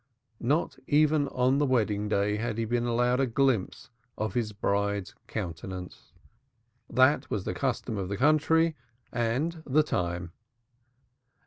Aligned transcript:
Not 0.39 0.77
even 0.87 1.27
on 1.27 1.59
the 1.59 1.65
wedding 1.67 2.09
day 2.09 2.37
had 2.37 2.57
he 2.57 2.65
been 2.65 2.85
allowed 2.85 3.19
a 3.19 3.27
glimpse 3.27 3.91
of 4.17 4.33
his 4.33 4.51
bride's 4.51 5.13
countenance. 5.27 6.11
That 6.89 7.29
was 7.29 7.43
the 7.43 7.53
custom 7.53 7.99
of 7.99 8.09
the 8.09 8.17
country 8.17 8.75
and 9.11 9.61
the 9.63 9.83
time. 9.83 10.31